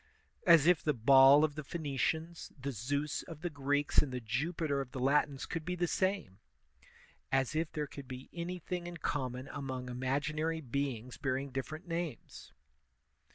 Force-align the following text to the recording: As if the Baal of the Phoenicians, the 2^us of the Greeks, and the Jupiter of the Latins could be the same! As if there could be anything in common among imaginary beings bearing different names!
As 0.47 0.65
if 0.65 0.81
the 0.83 0.95
Baal 0.95 1.43
of 1.43 1.53
the 1.53 1.63
Phoenicians, 1.63 2.51
the 2.59 2.71
2^us 2.71 3.23
of 3.25 3.41
the 3.43 3.51
Greeks, 3.51 3.99
and 3.99 4.11
the 4.11 4.19
Jupiter 4.19 4.81
of 4.81 4.93
the 4.93 4.99
Latins 4.99 5.45
could 5.45 5.63
be 5.63 5.75
the 5.75 5.85
same! 5.85 6.39
As 7.31 7.55
if 7.55 7.71
there 7.71 7.85
could 7.85 8.07
be 8.07 8.27
anything 8.33 8.87
in 8.87 8.97
common 8.97 9.47
among 9.49 9.89
imaginary 9.89 10.59
beings 10.59 11.17
bearing 11.17 11.51
different 11.51 11.87
names! 11.87 12.51